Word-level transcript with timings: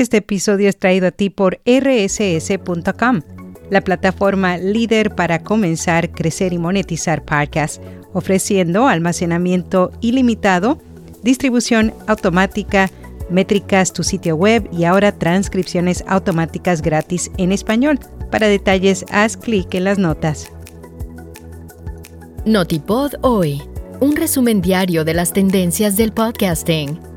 Este 0.00 0.16
episodio 0.16 0.70
es 0.70 0.78
traído 0.78 1.08
a 1.08 1.10
ti 1.10 1.28
por 1.28 1.60
rss.com, 1.66 3.20
la 3.68 3.82
plataforma 3.82 4.56
líder 4.56 5.14
para 5.14 5.40
comenzar, 5.40 6.10
crecer 6.10 6.54
y 6.54 6.58
monetizar 6.58 7.22
podcasts, 7.22 7.82
ofreciendo 8.14 8.88
almacenamiento 8.88 9.92
ilimitado, 10.00 10.80
distribución 11.22 11.92
automática, 12.06 12.88
métricas, 13.28 13.92
tu 13.92 14.02
sitio 14.02 14.36
web 14.36 14.66
y 14.72 14.84
ahora 14.84 15.12
transcripciones 15.12 16.02
automáticas 16.06 16.80
gratis 16.80 17.30
en 17.36 17.52
español. 17.52 17.98
Para 18.30 18.46
detalles, 18.46 19.04
haz 19.10 19.36
clic 19.36 19.74
en 19.74 19.84
las 19.84 19.98
notas. 19.98 20.50
Notipod 22.46 23.16
hoy, 23.20 23.60
un 24.00 24.16
resumen 24.16 24.62
diario 24.62 25.04
de 25.04 25.12
las 25.12 25.34
tendencias 25.34 25.98
del 25.98 26.12
podcasting 26.12 27.09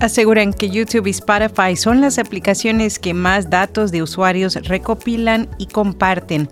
aseguran 0.00 0.52
que 0.52 0.70
YouTube 0.70 1.06
y 1.06 1.10
Spotify 1.10 1.76
son 1.76 2.00
las 2.00 2.18
aplicaciones 2.18 2.98
que 2.98 3.14
más 3.14 3.50
datos 3.50 3.90
de 3.92 4.02
usuarios 4.02 4.54
recopilan 4.56 5.48
y 5.58 5.66
comparten. 5.66 6.48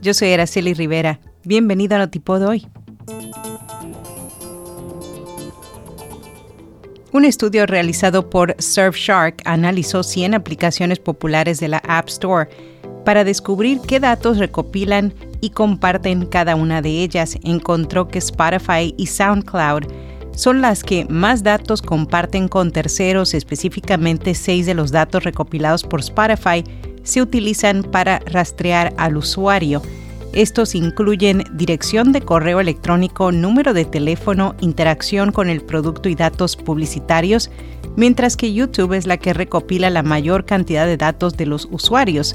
Yo 0.00 0.14
soy 0.14 0.32
Araceli 0.32 0.74
Rivera. 0.74 1.20
Bienvenido 1.44 1.96
a 1.96 1.98
Notipod 1.98 2.42
hoy. 2.42 2.66
Un 7.12 7.26
estudio 7.26 7.66
realizado 7.66 8.30
por 8.30 8.56
Surfshark 8.58 9.42
analizó 9.44 10.02
100 10.02 10.34
aplicaciones 10.34 10.98
populares 10.98 11.60
de 11.60 11.68
la 11.68 11.78
App 11.86 12.08
Store 12.08 12.48
para 13.04 13.22
descubrir 13.24 13.80
qué 13.80 14.00
datos 14.00 14.38
recopilan 14.38 15.12
y 15.42 15.50
comparten 15.50 16.24
cada 16.24 16.56
una 16.56 16.80
de 16.80 17.02
ellas. 17.02 17.36
Encontró 17.42 18.08
que 18.08 18.18
Spotify 18.18 18.94
y 18.96 19.06
SoundCloud 19.06 19.84
son 20.34 20.60
las 20.60 20.82
que 20.82 21.04
más 21.06 21.42
datos 21.42 21.82
comparten 21.82 22.48
con 22.48 22.70
terceros, 22.72 23.34
específicamente 23.34 24.34
seis 24.34 24.66
de 24.66 24.74
los 24.74 24.90
datos 24.90 25.24
recopilados 25.24 25.84
por 25.84 26.00
Spotify 26.00 26.64
se 27.02 27.20
utilizan 27.20 27.82
para 27.82 28.20
rastrear 28.20 28.94
al 28.96 29.16
usuario. 29.16 29.82
Estos 30.32 30.74
incluyen 30.74 31.44
dirección 31.52 32.12
de 32.12 32.22
correo 32.22 32.58
electrónico, 32.58 33.32
número 33.32 33.74
de 33.74 33.84
teléfono, 33.84 34.54
interacción 34.60 35.30
con 35.30 35.50
el 35.50 35.60
producto 35.60 36.08
y 36.08 36.14
datos 36.14 36.56
publicitarios, 36.56 37.50
mientras 37.96 38.36
que 38.36 38.54
YouTube 38.54 38.94
es 38.94 39.06
la 39.06 39.18
que 39.18 39.34
recopila 39.34 39.90
la 39.90 40.02
mayor 40.02 40.46
cantidad 40.46 40.86
de 40.86 40.96
datos 40.96 41.36
de 41.36 41.44
los 41.44 41.68
usuarios, 41.70 42.34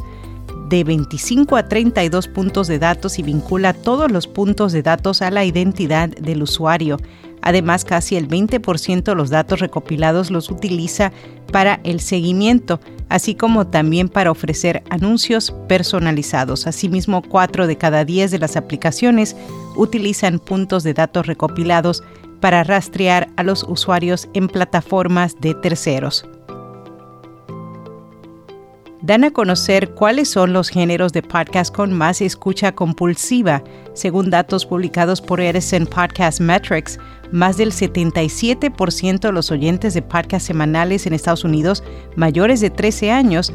de 0.70 0.84
25 0.84 1.56
a 1.56 1.68
32 1.68 2.28
puntos 2.28 2.68
de 2.68 2.78
datos 2.78 3.18
y 3.18 3.24
vincula 3.24 3.74
todos 3.74 4.12
los 4.12 4.28
puntos 4.28 4.74
de 4.74 4.84
datos 4.84 5.22
a 5.22 5.32
la 5.32 5.46
identidad 5.46 6.10
del 6.10 6.44
usuario. 6.44 6.98
Además, 7.42 7.86
casi 7.86 8.16
el 8.16 8.28
20% 8.28 9.04
de 9.04 9.16
los 9.16 9.30
datos 9.30 9.60
recopilados 9.60 10.32
los 10.32 10.50
utiliza 10.50 11.12
para 11.52 11.80
el 11.84 12.00
seguimiento, 12.00 12.80
así 13.10 13.36
como 13.36 13.68
también 13.68 14.10
para 14.10 14.32
ofrecer 14.32 14.84
anuncios 14.90 15.54
personalizados. 15.68 16.68
Asimismo, 16.68 17.22
4 17.22 17.68
de 17.68 17.78
cada 17.78 18.06
10 18.06 18.32
de 18.32 18.40
las 18.40 18.58
aplicaciones 18.58 19.36
utilizan 19.76 20.40
puntos 20.40 20.84
de 20.84 20.94
datos 20.94 21.28
recopilados 21.28 22.04
para 22.42 22.64
rastrear 22.64 23.30
a 23.36 23.44
los 23.44 23.64
usuarios 23.64 24.28
en 24.34 24.48
plataformas 24.48 25.40
de 25.40 25.54
terceros 25.56 26.26
dan 29.08 29.24
a 29.24 29.32
conocer 29.32 29.92
cuáles 29.92 30.30
son 30.30 30.52
los 30.52 30.68
géneros 30.68 31.14
de 31.14 31.22
podcast 31.22 31.74
con 31.74 31.94
más 31.94 32.20
escucha 32.22 32.74
compulsiva. 32.74 33.64
Según 33.94 34.30
datos 34.30 34.66
publicados 34.66 35.22
por 35.22 35.40
Edison 35.40 35.86
Podcast 35.86 36.42
Metrics, 36.42 37.00
más 37.32 37.58
del 37.58 37.72
77% 37.72 39.20
de 39.20 39.32
los 39.32 39.52
oyentes 39.52 39.94
de 39.94 40.02
podcast 40.02 40.48
semanales 40.48 41.06
en 41.06 41.14
Estados 41.14 41.44
Unidos 41.44 41.84
mayores 42.16 42.62
de 42.62 42.70
13 42.70 43.12
años 43.12 43.54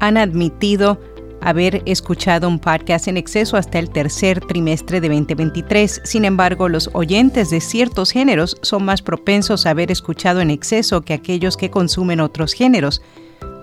han 0.00 0.16
admitido 0.16 0.98
haber 1.40 1.82
escuchado 1.86 2.48
un 2.48 2.58
podcast 2.58 3.08
en 3.08 3.16
exceso 3.16 3.56
hasta 3.56 3.78
el 3.78 3.90
tercer 3.90 4.40
trimestre 4.40 5.00
de 5.00 5.08
2023. 5.08 6.02
Sin 6.04 6.24
embargo, 6.24 6.68
los 6.68 6.90
oyentes 6.92 7.50
de 7.50 7.60
ciertos 7.60 8.10
géneros 8.10 8.56
son 8.62 8.84
más 8.84 9.02
propensos 9.02 9.66
a 9.66 9.70
haber 9.70 9.90
escuchado 9.90 10.40
en 10.40 10.50
exceso 10.50 11.02
que 11.02 11.14
aquellos 11.14 11.56
que 11.56 11.70
consumen 11.70 12.20
otros 12.20 12.52
géneros. 12.52 13.02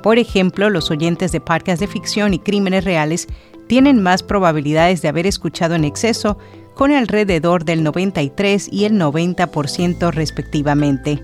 Por 0.01 0.17
ejemplo, 0.17 0.69
los 0.69 0.89
oyentes 0.89 1.31
de 1.31 1.39
podcasts 1.39 1.79
de 1.79 1.87
ficción 1.87 2.33
y 2.33 2.39
crímenes 2.39 2.83
reales 2.83 3.27
tienen 3.67 4.01
más 4.01 4.23
probabilidades 4.23 5.01
de 5.01 5.09
haber 5.09 5.27
escuchado 5.27 5.75
en 5.75 5.83
exceso, 5.83 6.37
con 6.77 6.91
alrededor 6.91 7.65
del 7.65 7.83
93 7.83 8.69
y 8.71 8.85
el 8.85 8.93
90% 8.93 10.11
respectivamente. 10.11 11.21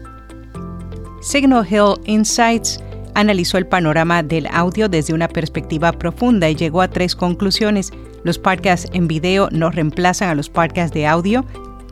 Signal 1.21 1.65
Hill 1.69 2.01
Insights 2.05 2.83
analizó 3.13 3.59
el 3.59 3.67
panorama 3.67 4.23
del 4.23 4.47
audio 4.47 4.89
desde 4.89 5.13
una 5.13 5.27
perspectiva 5.27 5.91
profunda 5.91 6.49
y 6.49 6.55
llegó 6.55 6.81
a 6.81 6.89
tres 6.89 7.15
conclusiones. 7.15 7.91
Los 8.23 8.39
podcasts 8.39 8.89
en 8.93 9.07
video 9.07 9.47
no 9.51 9.69
reemplazan 9.69 10.29
a 10.29 10.35
los 10.35 10.49
podcasts 10.49 10.93
de 10.93 11.05
audio 11.05 11.45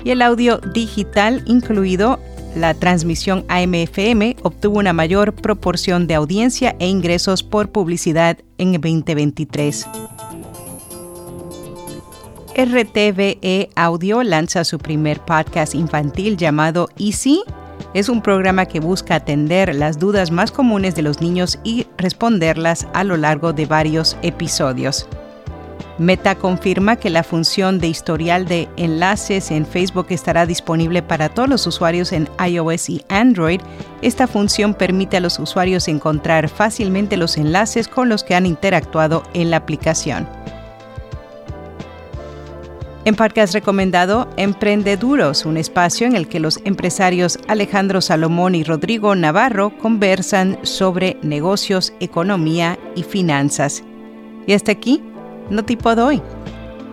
y 0.03 0.09
el 0.09 0.23
audio 0.23 0.57
digital, 0.73 1.43
incluido 1.45 2.19
la 2.55 2.73
transmisión 2.73 3.45
AM-FM 3.47 4.37
obtuvo 4.41 4.79
una 4.79 4.91
mayor 4.91 5.33
proporción 5.33 6.07
de 6.07 6.15
audiencia 6.15 6.75
e 6.79 6.87
ingresos 6.87 7.43
por 7.43 7.69
publicidad 7.71 8.39
en 8.57 8.73
2023. 8.73 9.87
RTVE 12.55 13.69
Audio 13.75 14.23
lanza 14.23 14.65
su 14.65 14.77
primer 14.77 15.21
podcast 15.21 15.73
infantil 15.73 16.35
llamado 16.35 16.89
Easy. 16.99 17.43
Es 17.93 18.09
un 18.09 18.21
programa 18.21 18.65
que 18.65 18.81
busca 18.81 19.15
atender 19.15 19.73
las 19.73 19.99
dudas 19.99 20.31
más 20.31 20.51
comunes 20.51 20.93
de 20.95 21.01
los 21.01 21.21
niños 21.21 21.59
y 21.63 21.87
responderlas 21.97 22.87
a 22.93 23.05
lo 23.05 23.15
largo 23.15 23.53
de 23.53 23.65
varios 23.65 24.17
episodios. 24.21 25.07
Meta 25.97 26.35
confirma 26.35 26.97
que 26.97 27.09
la 27.09 27.23
función 27.23 27.79
de 27.79 27.87
historial 27.87 28.45
de 28.45 28.67
enlaces 28.75 29.51
en 29.51 29.65
Facebook 29.65 30.07
estará 30.09 30.45
disponible 30.45 31.01
para 31.01 31.29
todos 31.29 31.47
los 31.47 31.67
usuarios 31.67 32.11
en 32.11 32.27
iOS 32.45 32.89
y 32.89 33.01
Android. 33.07 33.61
Esta 34.01 34.27
función 34.27 34.73
permite 34.73 35.17
a 35.17 35.21
los 35.21 35.39
usuarios 35.39 35.87
encontrar 35.87 36.49
fácilmente 36.49 37.17
los 37.17 37.37
enlaces 37.37 37.87
con 37.87 38.09
los 38.09 38.23
que 38.23 38.35
han 38.35 38.45
interactuado 38.45 39.23
en 39.33 39.51
la 39.51 39.57
aplicación. 39.57 40.40
En 43.03 43.15
Podcast 43.15 43.55
recomendado 43.55 44.29
Emprendeduros, 44.37 45.45
un 45.47 45.57
espacio 45.57 46.05
en 46.05 46.15
el 46.15 46.27
que 46.27 46.39
los 46.39 46.59
empresarios 46.65 47.39
Alejandro 47.47 47.99
Salomón 47.99 48.53
y 48.53 48.63
Rodrigo 48.63 49.15
Navarro 49.15 49.75
conversan 49.79 50.59
sobre 50.61 51.17
negocios, 51.23 51.93
economía 51.99 52.77
y 52.95 53.01
finanzas. 53.01 53.83
Y 54.45 54.53
hasta 54.53 54.73
aquí 54.73 55.01
no 55.49 55.65
tipo 55.65 55.89
hoy. 55.89 56.21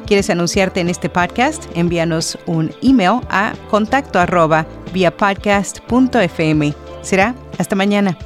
¿Quieres 0.06 0.30
anunciarte 0.30 0.80
en 0.80 0.88
este 0.88 1.10
podcast? 1.10 1.66
Envíanos 1.74 2.38
un 2.46 2.70
email 2.80 3.20
a 3.28 3.52
contacto 3.68 4.18
arroba 4.18 4.66
via 4.94 5.14
podcast.fm. 5.14 6.72
Será 7.02 7.34
hasta 7.58 7.76
mañana. 7.76 8.16